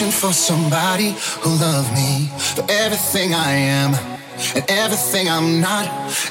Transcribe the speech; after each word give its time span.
searching 0.00 0.12
for 0.12 0.32
somebody 0.32 1.14
who 1.42 1.50
love 1.60 1.92
me 1.92 2.26
for 2.54 2.64
everything 2.70 3.34
I 3.34 3.50
am 3.52 3.92
and 4.54 4.64
everything 4.70 5.28
I'm 5.28 5.60
not. 5.60 5.86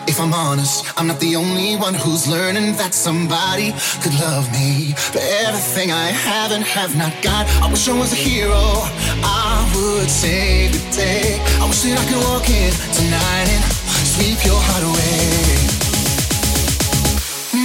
If 0.08 0.20
I'm 0.20 0.34
honest, 0.34 0.86
I'm 0.98 1.08
not 1.08 1.20
the 1.20 1.36
only 1.36 1.76
one 1.76 1.94
who's 1.94 2.28
learning 2.28 2.73
that 2.78 2.94
somebody 2.94 3.73
could 4.02 4.16
love 4.20 4.52
me 4.52 4.94
for 4.94 5.20
everything 5.45 5.92
I 5.92 6.08
have 6.09 6.52
and 6.52 6.64
have 6.64 6.95
not 6.98 7.14
got. 7.22 7.45
I 7.62 7.70
wish 7.70 7.88
I 7.88 7.94
was 7.94 8.12
a 8.12 8.16
hero. 8.16 8.64
I 9.23 9.70
would 9.76 10.09
save 10.09 10.73
the 10.73 10.84
day. 10.95 11.38
I 11.62 11.66
wish 11.67 11.81
that 11.84 11.98
I 12.00 12.06
could 12.09 12.23
walk 12.26 12.50
in 12.50 12.72
tonight 12.98 13.50
and 13.54 13.64
sweep 14.14 14.40
your 14.45 14.59
heart 14.59 14.86
away. 14.92 15.78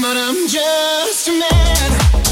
But 0.03 0.17
I'm 0.19 0.49
just 0.49 1.29
a 1.29 1.33
man. 1.33 2.24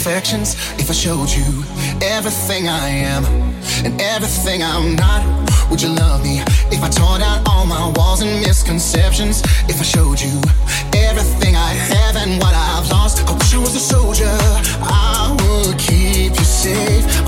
Imperfections? 0.00 0.54
If 0.78 0.88
I 0.88 0.94
showed 0.94 1.28
you 1.28 1.64
everything 2.00 2.68
I 2.68 2.88
am 2.88 3.24
and 3.84 4.00
everything 4.00 4.62
I'm 4.62 4.96
not? 4.96 5.22
Would 5.70 5.82
you 5.82 5.90
love 5.90 6.22
me 6.24 6.40
if 6.72 6.82
I 6.82 6.88
tore 6.88 7.18
down 7.18 7.42
all 7.46 7.66
my 7.66 7.92
walls 7.96 8.22
and 8.22 8.40
misconceptions? 8.40 9.42
If 9.68 9.78
I 9.78 9.84
showed 9.84 10.20
you 10.20 10.40
everything 10.94 11.54
I 11.54 11.72
have 11.92 12.16
and 12.16 12.40
what 12.40 12.54
I've 12.54 12.90
lost? 12.90 13.28
I 13.28 13.32
wish 13.32 13.54
I 13.54 13.58
was 13.58 13.74
a 13.74 13.80
soldier. 13.80 14.36
I 14.80 15.36
would 15.40 15.78
keep 15.78 16.32
you 16.38 16.44
safe. 16.44 17.19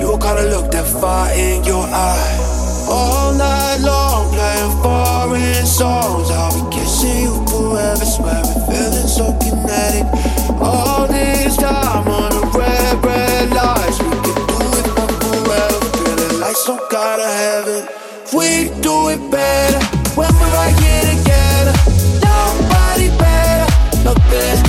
You 0.00 0.18
kinda 0.18 0.44
look 0.50 0.70
that 0.72 0.86
fire 1.00 1.32
in 1.34 1.64
your 1.64 1.84
eye. 1.84 2.38
All 2.88 3.32
night 3.32 3.78
long, 3.80 4.32
playing 4.34 4.74
foreign 4.82 5.66
songs. 5.66 6.30
I'll 6.30 6.52
be 6.52 6.62
kissing 6.74 7.22
you 7.22 7.34
forever, 7.46 8.04
swearing, 8.04 8.60
feeling 8.68 9.08
so 9.08 9.32
kinetic. 9.40 10.06
All 10.60 11.06
this 11.06 11.56
time 11.56 12.08
on 12.08 12.30
the 12.30 12.44
red, 12.58 13.04
red 13.04 13.50
lights. 13.54 13.98
We 13.98 14.16
can 14.26 14.38
do 14.50 14.58
it 14.80 14.86
for 14.96 15.08
forever, 15.22 15.80
feeling 15.98 16.40
like 16.40 16.56
some 16.56 16.82
kind 16.90 17.20
of 17.20 17.32
heaven. 17.42 17.82
We 18.32 18.68
do 18.80 19.08
it 19.14 19.22
better 19.30 19.80
when 20.16 20.32
we're 20.38 20.54
right 20.60 20.76
here 20.82 21.06
together. 21.14 21.74
Nobody 22.26 23.08
better, 23.18 23.68
as 24.34 24.62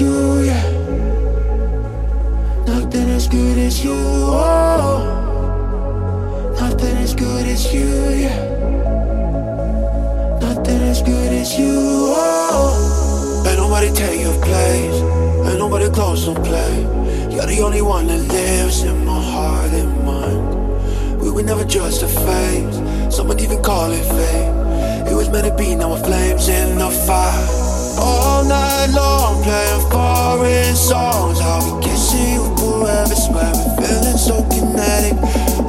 you, 0.00 0.40
yeah. 0.44 0.64
Nothing 2.66 3.10
as 3.10 3.28
good 3.28 3.58
as 3.58 3.84
you, 3.84 3.92
oh. 3.92 5.04
Nothing 6.58 6.96
as 6.96 7.14
good 7.14 7.46
as 7.46 7.72
you, 7.72 7.88
yeah. 8.24 8.38
Nothing 10.40 10.82
as 10.82 11.02
good 11.02 11.32
as 11.32 11.58
you, 11.58 11.74
oh. 11.76 13.44
Ain't 13.46 13.58
nobody 13.58 13.92
tell 13.92 14.14
your 14.14 14.34
place. 14.42 15.02
Ain't 15.48 15.58
nobody 15.58 15.90
close 15.90 16.24
to 16.24 16.34
play. 16.34 16.80
You're 17.30 17.46
the 17.46 17.60
only 17.62 17.82
one 17.82 18.06
that 18.06 18.20
lives 18.20 18.82
in 18.84 19.04
my 19.04 19.22
heart 19.22 19.70
and 19.70 20.04
mind. 20.04 21.20
We 21.20 21.30
were 21.30 21.42
never 21.42 21.64
just 21.64 22.02
a 22.02 22.08
phase. 22.08 23.14
Someone 23.14 23.38
even 23.40 23.62
call 23.62 23.90
it 23.90 24.04
fate. 24.04 25.10
It 25.10 25.14
was 25.14 25.28
meant 25.28 25.46
to 25.46 25.54
be, 25.56 25.74
now 25.74 25.90
we're 25.90 26.02
flames 26.02 26.48
in 26.48 26.78
the 26.78 26.90
fire. 27.06 27.69
All 28.00 28.44
night 28.44 28.88
long, 28.94 29.42
playing 29.42 29.90
foreign 29.90 30.74
songs. 30.74 31.38
I'll 31.40 31.80
be 31.80 31.86
kissing 31.86 32.34
you 32.34 32.44
forever, 32.56 33.14
swearing, 33.14 33.76
feeling 33.76 34.16
so 34.16 34.42
kinetic. 34.48 35.16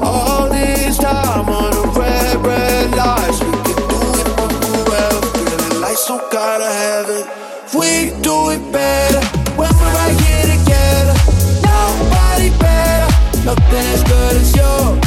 All 0.02 0.50
this 0.50 0.98
time 0.98 1.50
on 1.50 1.72
the 1.72 2.00
red, 2.00 2.38
red 2.46 2.92
lights. 2.96 3.40
We 3.42 3.52
can 3.52 3.80
do 3.92 4.00
it 4.20 4.28
for 4.38 4.50
forever, 4.64 5.22
feeling 5.36 5.82
like 5.82 5.98
kind 6.32 6.64
of 6.64 6.74
heaven. 6.86 7.24
We 7.78 8.12
do 8.22 8.50
it 8.56 8.64
better 8.72 9.22
when 9.60 9.72
we're 9.76 9.94
right 10.00 10.18
here 10.24 10.48
together. 10.56 11.16
Nobody 11.68 12.50
better, 12.60 13.12
nothing 13.46 13.88
as 13.96 14.04
good 14.04 14.36
as. 14.38 14.56
You 14.56 15.01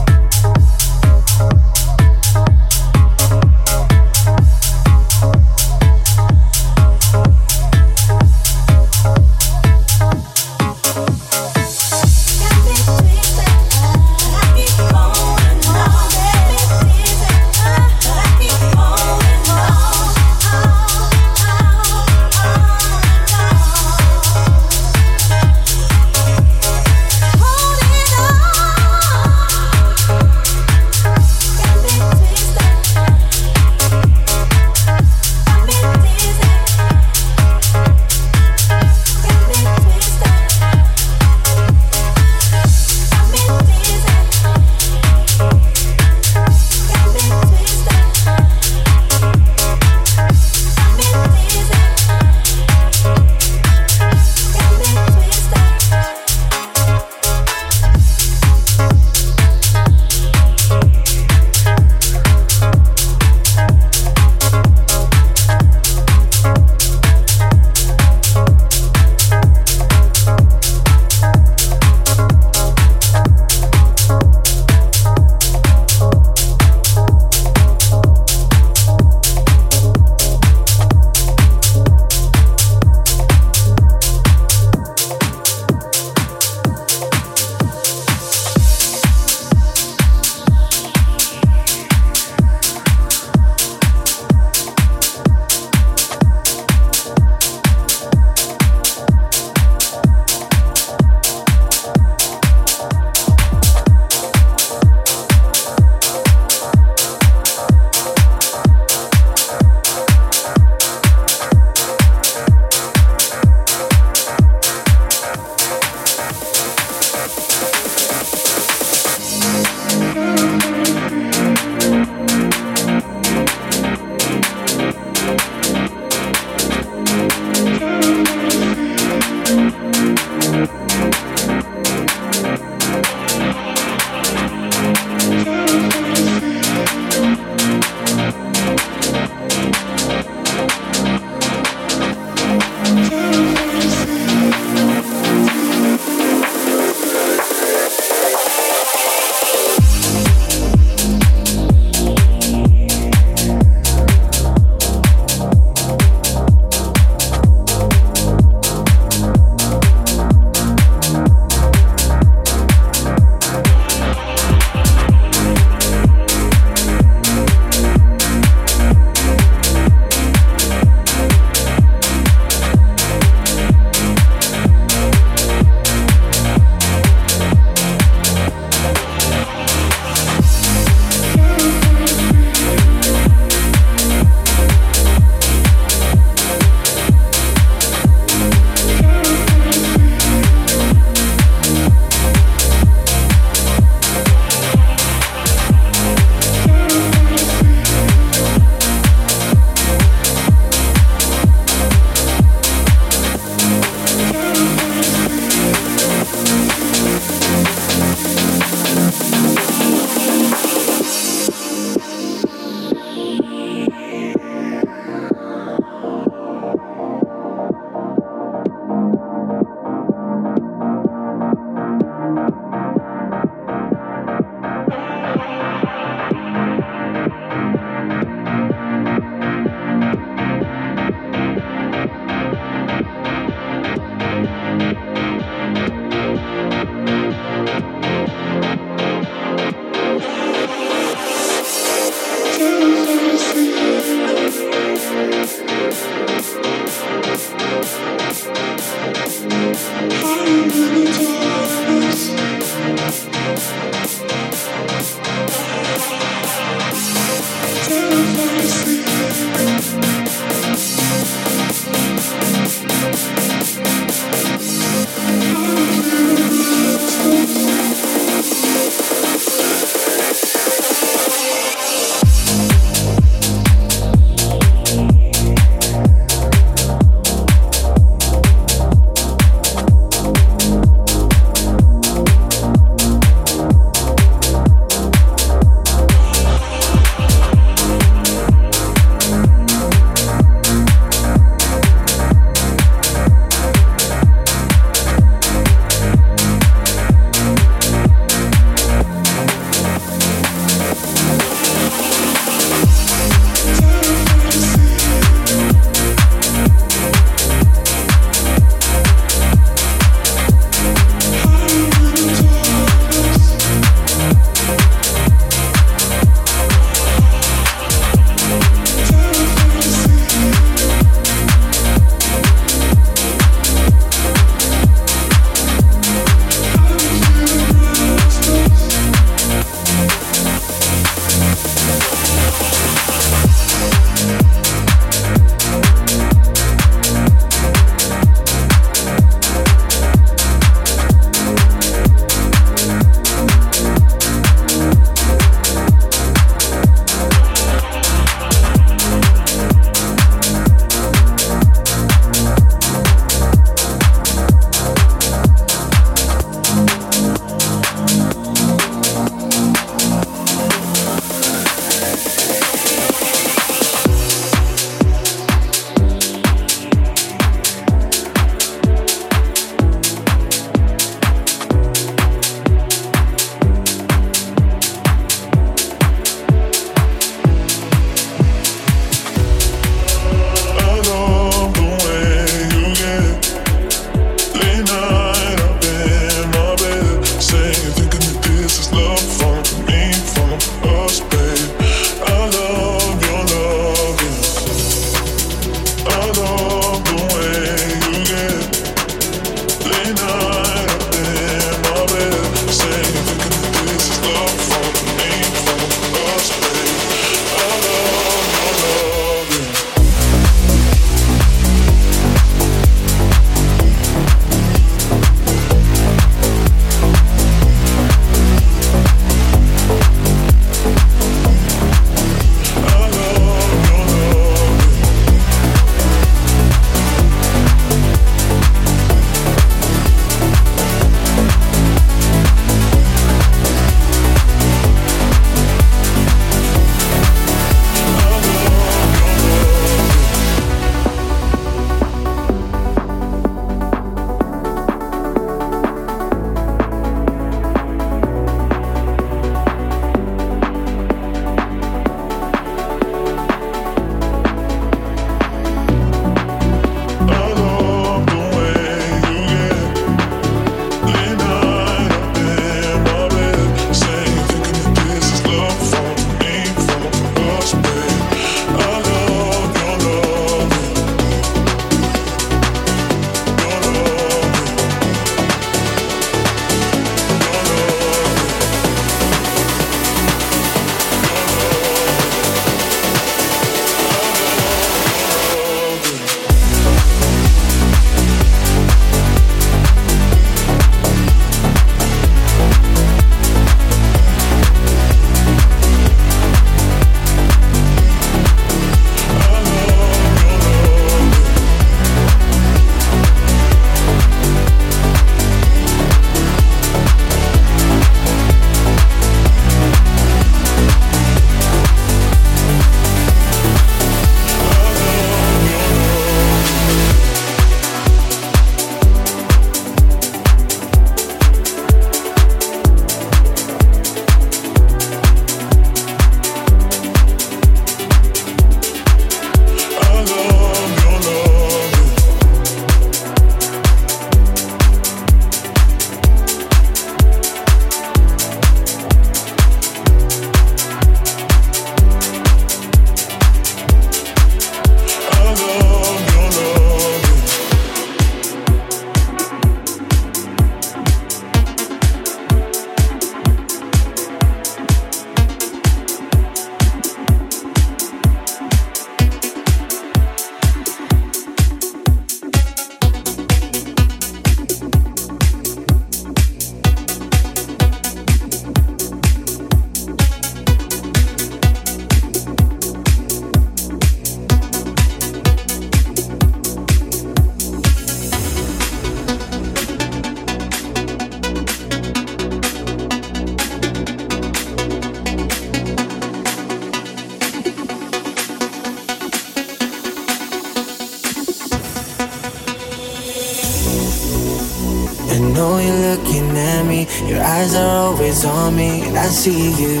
see 599.46 599.70
you 599.80 600.00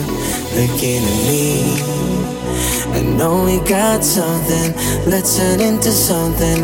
looking 0.58 1.04
at 1.06 1.18
me. 1.30 1.80
I 2.98 3.02
know 3.16 3.44
we 3.44 3.60
got 3.68 4.02
something, 4.02 4.74
let's 5.08 5.38
turn 5.38 5.60
into 5.60 5.92
something. 5.92 6.55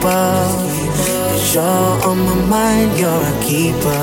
Cause 0.00 1.54
you're 1.54 1.62
on 1.62 2.18
my 2.20 2.34
mind, 2.48 2.98
you're 2.98 3.10
a 3.10 3.34
keeper. 3.44 4.02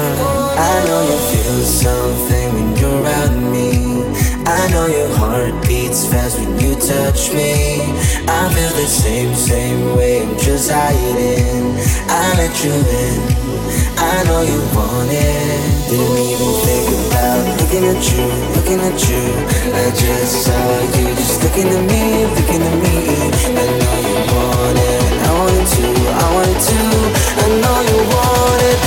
I 0.57 0.83
know 0.85 1.01
you 1.09 1.17
feel 1.31 1.59
something 1.65 2.53
when 2.53 2.77
you're 2.77 3.01
around 3.01 3.51
me. 3.51 4.05
I 4.45 4.69
know 4.69 4.85
your 4.85 5.09
heart 5.17 5.55
beats 5.67 6.05
fast 6.05 6.37
when 6.39 6.59
you 6.59 6.75
touch 6.75 7.33
me. 7.33 7.81
I 8.29 8.47
feel 8.53 8.69
the 8.77 8.85
same, 8.85 9.33
same 9.33 9.97
way, 9.97 10.21
I'm 10.21 10.37
just 10.37 10.69
hiding. 10.69 11.73
I 12.07 12.25
let 12.37 12.53
you 12.63 12.77
in, 12.77 13.17
I 13.97 14.23
know 14.29 14.41
you 14.45 14.61
want 14.77 15.09
it. 15.09 15.89
Didn't 15.89 16.17
even 16.29 16.53
think 16.61 16.87
about 17.09 17.41
looking 17.59 17.85
at 17.89 18.01
you, 18.13 18.25
looking 18.53 18.81
at 18.85 18.99
you. 19.09 19.23
I 19.73 19.89
just 19.97 20.45
saw 20.45 20.79
you, 20.99 21.09
just 21.15 21.43
looking 21.43 21.67
at 21.67 21.83
me, 21.89 22.25
looking 22.37 22.61
at 22.61 22.75
me. 22.85 22.95
I 23.49 23.65
know 23.81 23.97
you 24.05 24.35
want 24.35 24.56
I 26.39 27.47
know 27.61 27.81
you 27.81 28.09
wanted. 28.09 28.86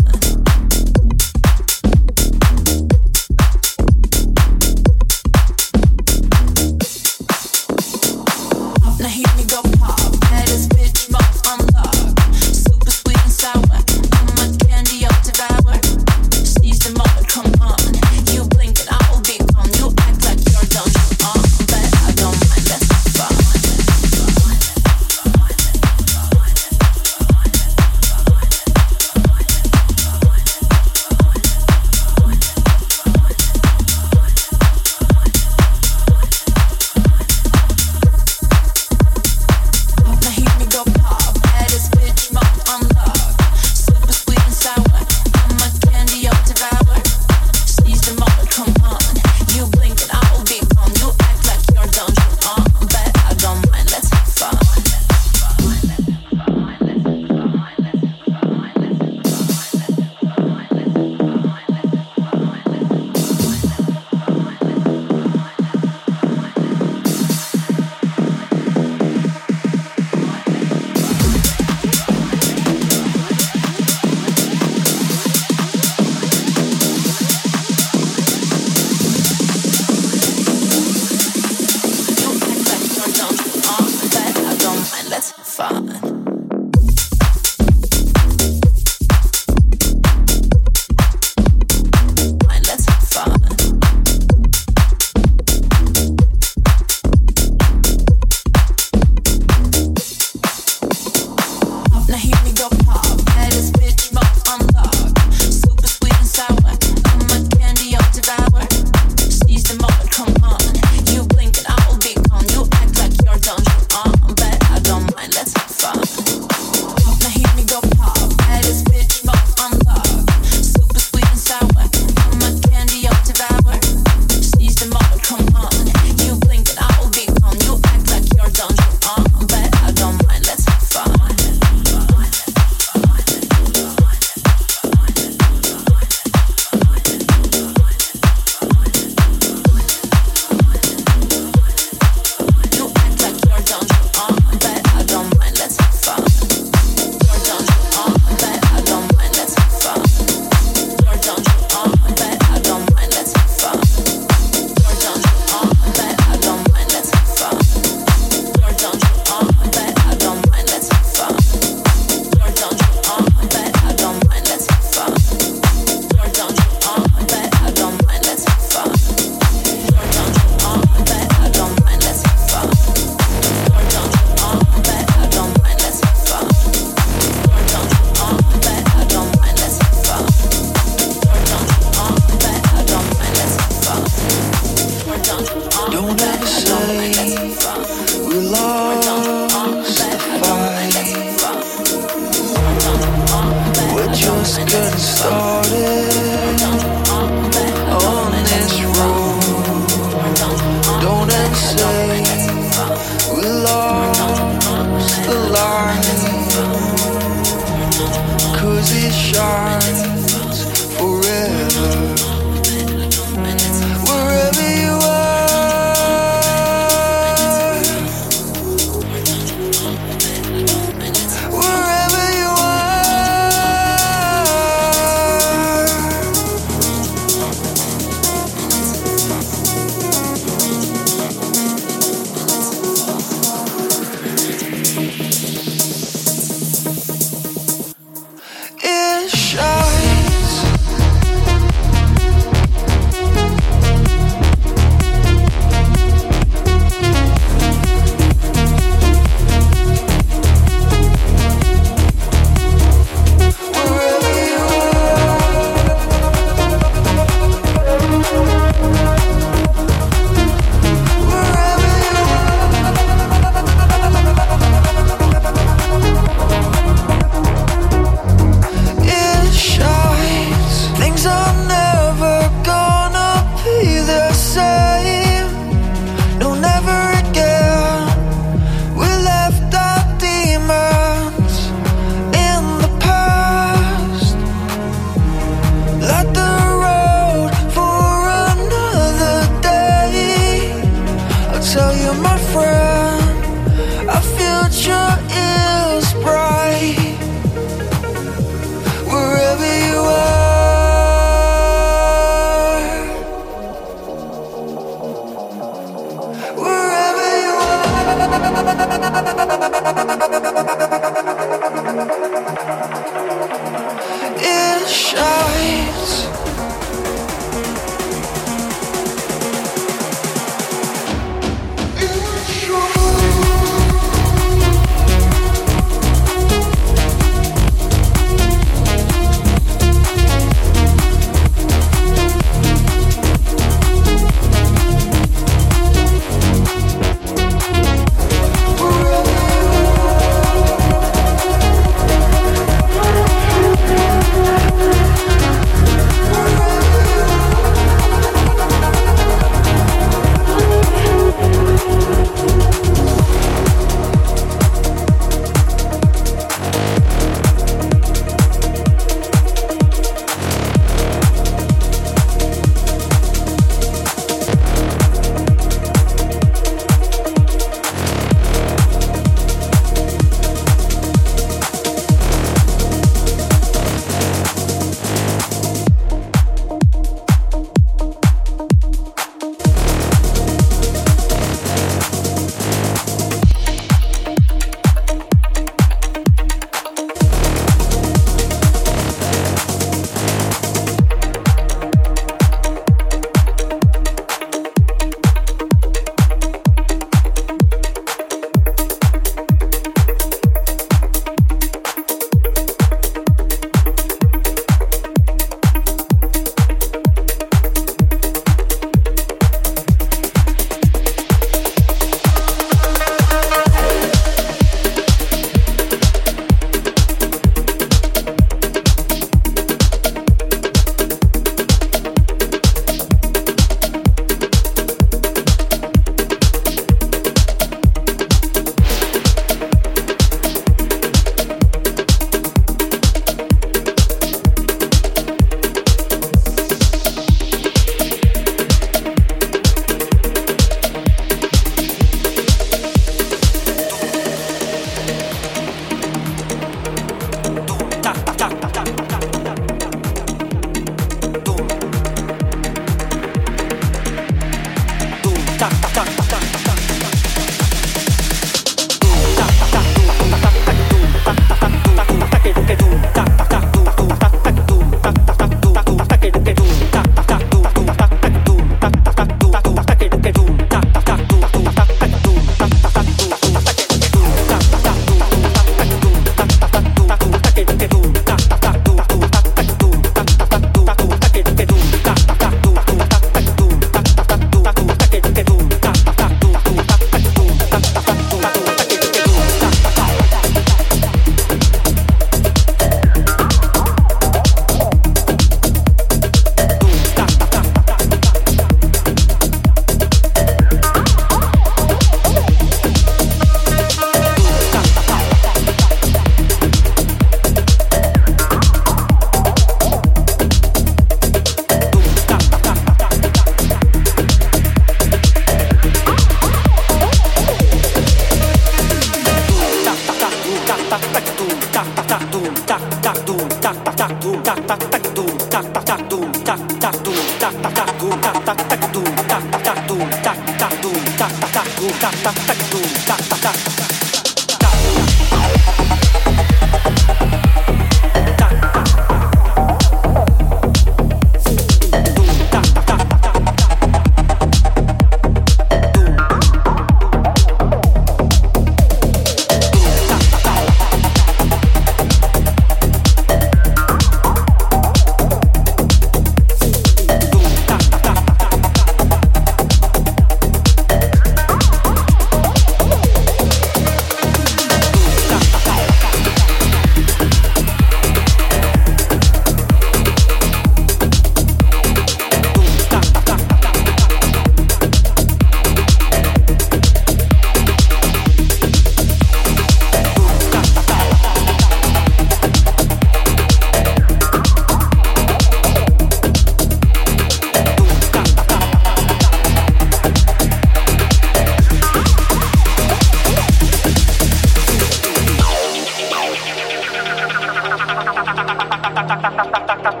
Tak 599.86 600.00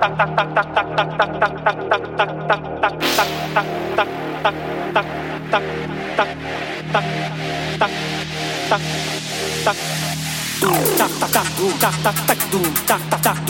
tak 12.86 13.20
tak 13.22 13.45